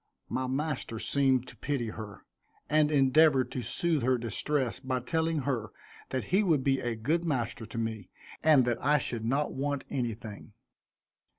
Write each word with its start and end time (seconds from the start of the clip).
My 0.29 0.47
master 0.47 0.97
seemed 0.97 1.45
to 1.47 1.55
pity 1.57 1.89
her, 1.89 2.25
and 2.67 2.89
endeavored 2.89 3.51
to 3.51 3.61
soothe 3.61 4.01
her 4.01 4.17
distress 4.17 4.79
by 4.79 5.01
telling 5.01 5.41
her 5.41 5.69
that 6.09 6.23
he 6.33 6.41
would 6.41 6.63
be 6.63 6.79
a 6.79 6.95
good 6.95 7.23
master 7.23 7.67
to 7.67 7.77
me, 7.77 8.09
and 8.41 8.65
that 8.65 8.83
I 8.83 8.97
should 8.97 9.25
not 9.25 9.53
want 9.53 9.83
anything. 9.91 10.53